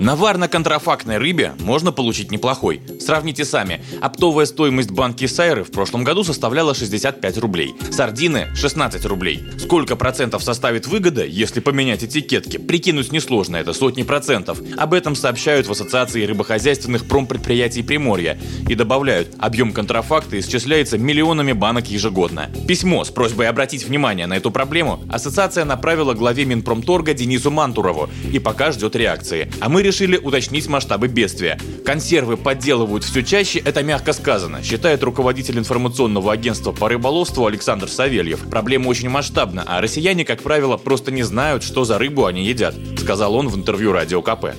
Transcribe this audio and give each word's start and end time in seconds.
Навар 0.00 0.38
на 0.38 0.46
контрафактной 0.46 1.18
рыбе 1.18 1.54
можно 1.58 1.90
получить 1.90 2.30
неплохой. 2.30 2.80
Сравните 3.00 3.44
сами. 3.44 3.84
Оптовая 4.00 4.46
стоимость 4.46 4.92
банки 4.92 5.26
Сайры 5.26 5.64
в 5.64 5.72
прошлом 5.72 6.04
году 6.04 6.22
составляла 6.22 6.72
65 6.72 7.38
рублей. 7.38 7.74
Сардины– 7.90 8.46
16 8.54 9.04
рублей. 9.06 9.42
Сколько 9.58 9.96
процентов 9.96 10.44
составит 10.44 10.86
выгода, 10.86 11.24
если 11.24 11.58
поменять 11.58 12.04
этикетки? 12.04 12.58
Прикинуть 12.58 13.10
несложно, 13.10 13.56
это 13.56 13.72
сотни 13.72 14.04
процентов. 14.04 14.60
Об 14.76 14.94
этом 14.94 15.16
сообщают 15.16 15.66
в 15.66 15.72
Ассоциации 15.72 16.24
рыбохозяйственных 16.24 17.08
промпредприятий 17.08 17.82
Приморья. 17.82 18.38
И 18.68 18.76
добавляют, 18.76 19.34
объем 19.40 19.72
контрафакта 19.72 20.38
исчисляется 20.38 20.96
миллионами 20.96 21.52
банок 21.52 21.88
ежегодно. 21.88 22.50
Письмо 22.68 23.04
с 23.04 23.10
просьбой 23.10 23.48
обратить 23.48 23.84
внимание 23.84 24.28
на 24.28 24.36
эту 24.36 24.52
проблему 24.52 25.00
ассоциация 25.10 25.64
направила 25.64 26.14
главе 26.14 26.44
Минпромторга 26.44 27.14
Денису 27.14 27.50
Мантурову 27.50 28.08
и 28.32 28.38
пока 28.38 28.70
ждет 28.70 28.94
реакции. 28.94 29.50
А 29.60 29.68
мы 29.68 29.87
решили 29.88 30.18
уточнить 30.18 30.68
масштабы 30.68 31.08
бедствия. 31.08 31.58
Консервы 31.84 32.36
подделывают 32.36 33.04
все 33.04 33.24
чаще, 33.24 33.58
это 33.58 33.82
мягко 33.82 34.12
сказано, 34.12 34.62
считает 34.62 35.02
руководитель 35.02 35.58
информационного 35.58 36.32
агентства 36.32 36.72
по 36.72 36.88
рыболовству 36.88 37.46
Александр 37.46 37.88
Савельев. 37.88 38.48
Проблема 38.50 38.88
очень 38.88 39.08
масштабна, 39.08 39.64
а 39.66 39.80
россияне, 39.80 40.24
как 40.26 40.42
правило, 40.42 40.76
просто 40.76 41.10
не 41.10 41.22
знают, 41.22 41.62
что 41.62 41.84
за 41.84 41.98
рыбу 41.98 42.26
они 42.26 42.44
едят, 42.44 42.74
сказал 42.98 43.34
он 43.34 43.48
в 43.48 43.56
интервью 43.56 43.92
Радио 43.92 44.20
КП. 44.20 44.54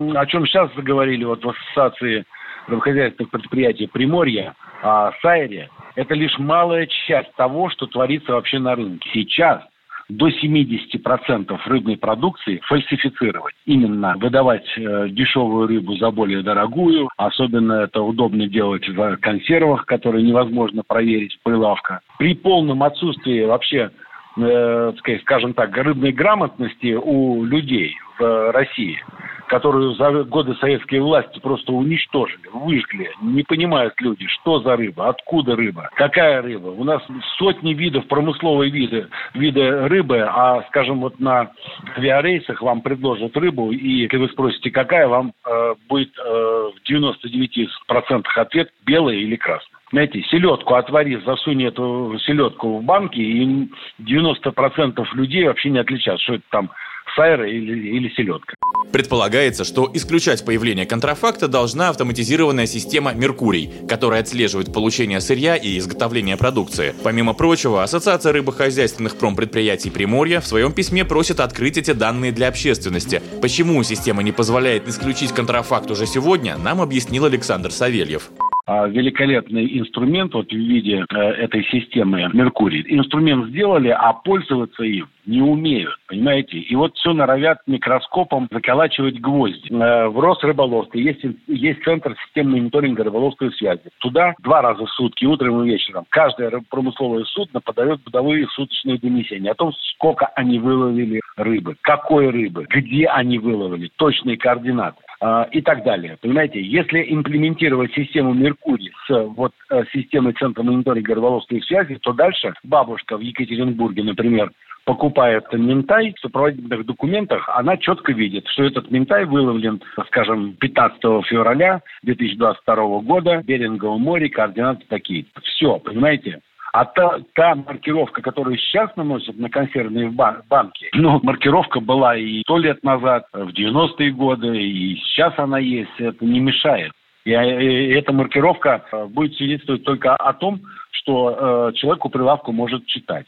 О 0.00 0.26
чем 0.26 0.46
сейчас 0.46 0.70
заговорили 0.76 1.24
вот 1.24 1.42
в 1.42 1.48
ассоциации 1.48 2.24
рыбохозяйственных 2.66 3.30
предприятий 3.30 3.86
Приморья, 3.86 4.54
о 4.82 5.12
Сайре, 5.22 5.70
это 5.96 6.14
лишь 6.14 6.38
малая 6.38 6.86
часть 7.08 7.34
того, 7.34 7.70
что 7.70 7.86
творится 7.86 8.32
вообще 8.32 8.58
на 8.58 8.76
рынке. 8.76 9.08
Сейчас 9.12 9.62
до 10.08 10.28
70% 10.28 11.58
рыбной 11.66 11.96
продукции 11.96 12.60
фальсифицировать. 12.64 13.54
Именно 13.66 14.14
выдавать 14.16 14.66
э, 14.76 15.08
дешевую 15.10 15.68
рыбу 15.68 15.96
за 15.96 16.10
более 16.10 16.42
дорогую. 16.42 17.08
Особенно 17.16 17.84
это 17.84 18.02
удобно 18.02 18.48
делать 18.48 18.88
в 18.88 19.16
консервах, 19.18 19.86
которые 19.86 20.24
невозможно 20.24 20.82
проверить 20.86 21.34
в 21.34 21.42
прилавка. 21.42 22.00
При 22.18 22.34
полном 22.34 22.82
отсутствии 22.82 23.44
вообще 23.44 23.90
э, 24.36 24.92
скажем 25.22 25.52
так, 25.54 25.76
рыбной 25.76 26.12
грамотности 26.12 26.94
у 26.94 27.44
людей 27.44 27.96
в 28.18 28.52
России– 28.52 28.98
которую 29.48 29.94
за 29.94 30.24
годы 30.24 30.54
советской 30.56 31.00
власти 31.00 31.40
просто 31.40 31.72
уничтожили, 31.72 32.48
выжгли. 32.52 33.10
Не 33.22 33.42
понимают 33.42 33.94
люди, 34.00 34.26
что 34.28 34.60
за 34.60 34.76
рыба, 34.76 35.08
откуда 35.08 35.56
рыба, 35.56 35.90
какая 35.94 36.42
рыба. 36.42 36.68
У 36.68 36.84
нас 36.84 37.02
сотни 37.38 37.74
видов, 37.74 38.06
промысловые 38.06 38.70
виды, 38.70 39.08
виды 39.34 39.88
рыбы, 39.88 40.20
а, 40.20 40.62
скажем, 40.68 41.00
вот 41.00 41.18
на 41.18 41.50
авиарейсах 41.96 42.62
вам 42.62 42.82
предложат 42.82 43.36
рыбу, 43.36 43.72
и 43.72 44.02
если 44.02 44.18
вы 44.18 44.28
спросите, 44.28 44.70
какая, 44.70 45.08
вам 45.08 45.32
э, 45.46 45.74
будет 45.88 46.12
э, 46.18 46.22
в 46.22 46.90
99% 46.90 48.24
ответ 48.36 48.70
белая 48.86 49.16
или 49.16 49.36
красная. 49.36 49.78
Знаете, 49.90 50.22
селедку 50.24 50.74
отвори, 50.74 51.16
засунь 51.24 51.64
эту 51.64 52.18
селедку 52.20 52.78
в 52.78 52.84
банки, 52.84 53.18
и 53.18 53.70
90% 54.02 55.02
людей 55.14 55.46
вообще 55.46 55.70
не 55.70 55.78
отличают, 55.78 56.20
что 56.20 56.34
это 56.34 56.44
там 56.50 56.70
сайра 57.14 57.48
или, 57.48 57.96
или 57.96 58.08
селедка. 58.10 58.54
Предполагается, 58.92 59.64
что 59.64 59.90
исключать 59.92 60.44
появление 60.44 60.86
контрафакта 60.86 61.46
должна 61.46 61.90
автоматизированная 61.90 62.66
система 62.66 63.12
«Меркурий», 63.12 63.70
которая 63.86 64.20
отслеживает 64.20 64.72
получение 64.72 65.20
сырья 65.20 65.56
и 65.56 65.78
изготовление 65.78 66.36
продукции. 66.36 66.94
Помимо 67.04 67.34
прочего, 67.34 67.82
Ассоциация 67.82 68.32
рыбохозяйственных 68.32 69.18
промпредприятий 69.18 69.90
Приморья 69.90 70.40
в 70.40 70.46
своем 70.46 70.72
письме 70.72 71.04
просит 71.04 71.40
открыть 71.40 71.76
эти 71.76 71.92
данные 71.92 72.32
для 72.32 72.48
общественности. 72.48 73.20
Почему 73.42 73.82
система 73.82 74.22
не 74.22 74.32
позволяет 74.32 74.88
исключить 74.88 75.32
контрафакт 75.32 75.90
уже 75.90 76.06
сегодня, 76.06 76.56
нам 76.56 76.80
объяснил 76.80 77.26
Александр 77.26 77.70
Савельев. 77.70 78.30
А, 78.66 78.86
великолепный 78.86 79.78
инструмент 79.78 80.34
вот 80.34 80.50
в 80.50 80.54
виде 80.54 81.04
э, 81.08 81.16
этой 81.16 81.64
системы 81.64 82.28
Меркурий. 82.34 82.84
Инструмент 82.86 83.48
сделали, 83.48 83.88
а 83.88 84.12
пользоваться 84.12 84.82
им 84.82 85.08
не 85.28 85.42
умеют, 85.42 85.94
понимаете? 86.06 86.58
И 86.58 86.74
вот 86.74 86.96
все 86.96 87.12
норовят 87.12 87.58
микроскопом 87.66 88.48
заколачивать 88.50 89.20
гвозди. 89.20 89.70
Э, 89.70 90.08
в 90.08 90.18
Росрыболовстве 90.18 91.02
есть, 91.02 91.20
есть 91.46 91.84
центр 91.84 92.16
системы 92.24 92.52
мониторинга 92.52 93.04
рыболовской 93.04 93.52
связи. 93.52 93.82
Туда 93.98 94.34
два 94.42 94.62
раза 94.62 94.86
в 94.86 94.90
сутки, 94.90 95.26
утром 95.26 95.62
и 95.62 95.70
вечером, 95.70 96.06
каждое 96.08 96.62
промысловое 96.70 97.24
судно 97.24 97.60
подает 97.60 98.02
годовые 98.04 98.46
суточные 98.48 98.98
донесения 98.98 99.52
о 99.52 99.54
том, 99.54 99.72
сколько 99.94 100.26
они 100.34 100.58
выловили 100.58 101.20
рыбы, 101.36 101.76
какой 101.82 102.30
рыбы, 102.30 102.66
где 102.68 103.06
они 103.06 103.38
выловили, 103.38 103.90
точные 103.96 104.38
координаты. 104.38 105.02
А, 105.20 105.48
и 105.50 105.60
так 105.60 105.82
далее. 105.82 106.16
Понимаете, 106.20 106.62
если 106.62 107.04
имплементировать 107.12 107.92
систему 107.92 108.34
Меркурий 108.34 108.92
с 109.08 109.24
вот 109.36 109.52
э, 109.68 109.82
системой 109.92 110.32
Центра 110.34 110.62
мониторинга 110.62 111.16
рыболовской 111.16 111.60
связи, 111.62 111.98
то 112.00 112.12
дальше 112.12 112.54
бабушка 112.62 113.16
в 113.16 113.20
Екатеринбурге, 113.20 114.04
например, 114.04 114.52
покупает 114.88 115.44
ментай, 115.52 116.14
в 116.16 116.20
сопроводительных 116.20 116.86
документах 116.86 117.46
она 117.50 117.76
четко 117.76 118.12
видит, 118.12 118.48
что 118.48 118.64
этот 118.64 118.90
ментай 118.90 119.26
выловлен, 119.26 119.82
скажем, 120.06 120.54
15 120.54 121.26
февраля 121.26 121.82
2022 122.04 123.00
года 123.00 123.42
в 123.42 123.44
Беринговом 123.44 124.00
море, 124.00 124.30
координаты 124.30 124.86
такие. 124.88 125.26
Все, 125.42 125.78
понимаете? 125.78 126.40
А 126.72 126.86
та, 126.86 127.18
та 127.34 127.54
маркировка, 127.54 128.22
которую 128.22 128.56
сейчас 128.56 128.88
наносят 128.96 129.38
на 129.38 129.50
консервные 129.50 130.08
банки, 130.08 130.88
ну, 130.94 131.20
маркировка 131.22 131.80
была 131.80 132.16
и 132.16 132.40
сто 132.40 132.56
лет 132.56 132.82
назад, 132.82 133.26
в 133.34 133.50
90-е 133.50 134.10
годы, 134.12 134.56
и 134.56 134.96
сейчас 134.96 135.34
она 135.36 135.58
есть, 135.58 135.98
это 135.98 136.24
не 136.24 136.40
мешает. 136.40 136.92
И, 137.26 137.32
и 137.32 137.92
эта 137.92 138.14
маркировка 138.14 138.86
э, 138.90 139.04
будет 139.04 139.34
свидетельствовать 139.36 139.84
только 139.84 140.16
о 140.16 140.32
том, 140.32 140.62
что 140.92 141.68
э, 141.68 141.76
человек 141.76 142.06
у 142.06 142.08
прилавка 142.08 142.52
может 142.52 142.86
читать. 142.86 143.26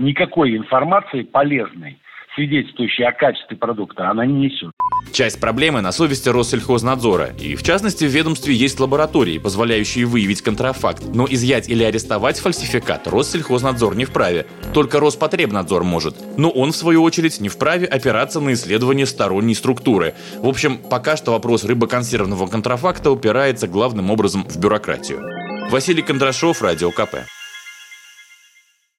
Никакой 0.00 0.56
информации 0.56 1.22
полезной 1.22 1.98
свидетельствующие 2.34 3.08
о 3.08 3.12
качестве 3.12 3.56
продукта, 3.56 4.08
она 4.08 4.24
не 4.24 4.46
несет. 4.46 4.70
Часть 5.12 5.40
проблемы 5.40 5.82
на 5.82 5.92
совести 5.92 6.28
Россельхознадзора. 6.30 7.30
И 7.38 7.54
в 7.54 7.62
частности 7.62 8.04
в 8.04 8.08
ведомстве 8.08 8.54
есть 8.54 8.80
лаборатории, 8.80 9.36
позволяющие 9.38 10.06
выявить 10.06 10.40
контрафакт. 10.40 11.02
Но 11.12 11.26
изъять 11.28 11.68
или 11.68 11.82
арестовать 11.82 12.38
фальсификат 12.38 13.08
Россельхознадзор 13.08 13.94
не 13.96 14.06
вправе. 14.06 14.46
Только 14.72 15.00
Роспотребнадзор 15.00 15.84
может. 15.84 16.16
Но 16.38 16.48
он, 16.48 16.72
в 16.72 16.76
свою 16.76 17.02
очередь, 17.02 17.40
не 17.40 17.50
вправе 17.50 17.86
опираться 17.86 18.40
на 18.40 18.54
исследование 18.54 19.06
сторонней 19.06 19.54
структуры. 19.54 20.14
В 20.38 20.48
общем, 20.48 20.78
пока 20.78 21.16
что 21.16 21.32
вопрос 21.32 21.64
рыбоконсервного 21.64 22.46
контрафакта 22.46 23.10
упирается 23.10 23.68
главным 23.68 24.10
образом 24.10 24.44
в 24.44 24.58
бюрократию. 24.58 25.20
Василий 25.70 26.02
Кондрашов, 26.02 26.62
Радио 26.62 26.90
КП. 26.90 27.16